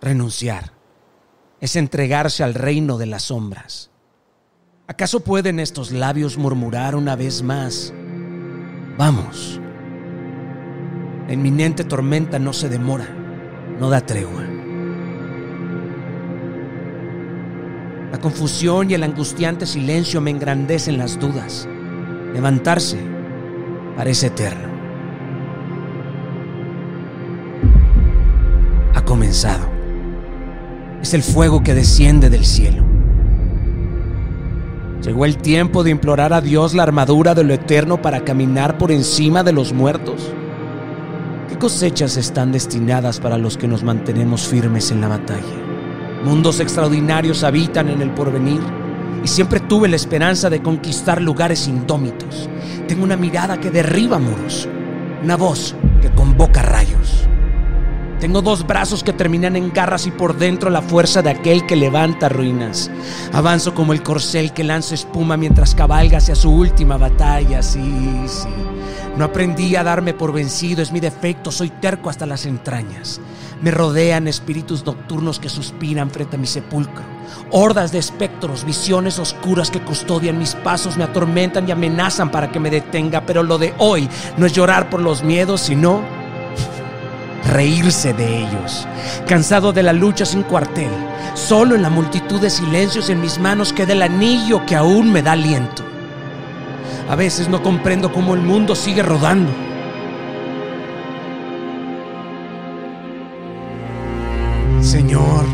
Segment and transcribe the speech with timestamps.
[0.00, 0.72] renunciar,
[1.60, 3.90] es entregarse al reino de las sombras.
[4.86, 7.92] ¿Acaso pueden estos labios murmurar una vez más?
[8.96, 9.60] Vamos.
[11.26, 13.06] La inminente tormenta no se demora,
[13.78, 14.44] no da tregua.
[18.10, 21.68] La confusión y el angustiante silencio me engrandecen las dudas.
[22.32, 22.98] Levantarse
[23.94, 24.68] parece eterno.
[28.94, 29.77] Ha comenzado.
[31.02, 32.84] Es el fuego que desciende del cielo.
[35.02, 38.90] Llegó el tiempo de implorar a Dios la armadura de lo eterno para caminar por
[38.90, 40.32] encima de los muertos.
[41.48, 45.42] ¿Qué cosechas están destinadas para los que nos mantenemos firmes en la batalla?
[46.24, 48.60] Mundos extraordinarios habitan en el porvenir
[49.24, 52.50] y siempre tuve la esperanza de conquistar lugares indómitos.
[52.88, 54.68] Tengo una mirada que derriba muros,
[55.22, 57.07] una voz que convoca rayos.
[58.20, 61.76] Tengo dos brazos que terminan en garras y por dentro la fuerza de aquel que
[61.76, 62.90] levanta ruinas.
[63.32, 67.62] Avanzo como el corcel que lanza espuma mientras cabalga hacia su última batalla.
[67.62, 67.80] Sí,
[68.26, 68.48] sí.
[69.16, 73.20] No aprendí a darme por vencido, es mi defecto, soy terco hasta las entrañas.
[73.62, 77.04] Me rodean espíritus nocturnos que suspiran frente a mi sepulcro.
[77.50, 82.60] Hordas de espectros, visiones oscuras que custodian mis pasos, me atormentan y amenazan para que
[82.60, 83.26] me detenga.
[83.26, 86.17] Pero lo de hoy no es llorar por los miedos, sino
[87.44, 88.86] reírse de ellos.
[89.26, 90.90] Cansado de la lucha sin cuartel,
[91.34, 95.22] solo en la multitud de silencios en mis manos queda el anillo que aún me
[95.22, 95.84] da aliento.
[97.08, 99.50] A veces no comprendo cómo el mundo sigue rodando.
[104.82, 105.44] Señor,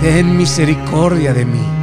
[0.00, 1.82] ten misericordia de mí.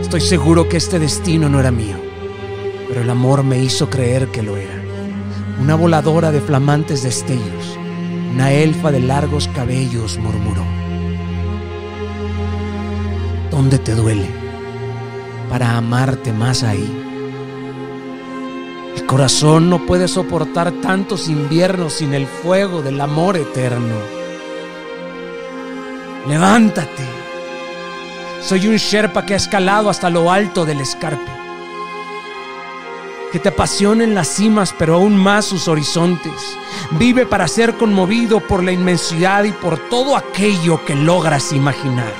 [0.00, 1.96] Estoy seguro que este destino no era mío,
[2.96, 4.82] pero el amor me hizo creer que lo era.
[5.60, 7.76] Una voladora de flamantes destellos,
[8.32, 10.64] una elfa de largos cabellos murmuró.
[13.50, 14.30] ¿Dónde te duele?
[15.50, 16.90] Para amarte más ahí.
[18.96, 23.96] El corazón no puede soportar tantos inviernos sin el fuego del amor eterno.
[26.26, 27.04] Levántate.
[28.40, 31.35] Soy un Sherpa que ha escalado hasta lo alto del escarpe.
[33.32, 36.32] Que te apasionen las cimas, pero aún más sus horizontes.
[36.92, 42.12] Vive para ser conmovido por la inmensidad y por todo aquello que logras imaginar.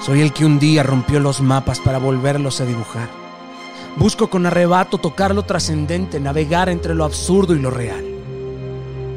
[0.00, 3.10] Soy el que un día rompió los mapas para volverlos a dibujar.
[3.96, 8.09] Busco con arrebato tocar lo trascendente, navegar entre lo absurdo y lo real.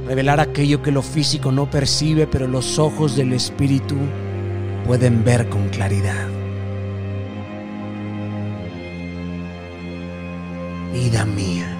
[0.06, 3.96] Revelar aquello que lo físico no percibe, pero los ojos del espíritu
[4.86, 6.28] pueden ver con claridad.
[10.94, 11.75] Vida mía,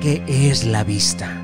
[0.00, 1.42] ¿qué es la vista?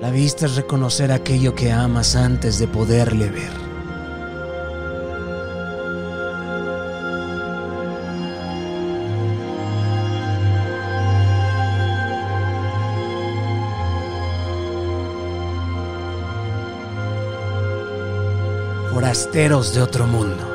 [0.00, 3.66] La vista es reconocer aquello que amas antes de poderle ver.
[18.92, 20.52] Forasteros de otro mundo.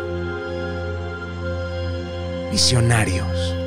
[2.51, 3.60] Visionarios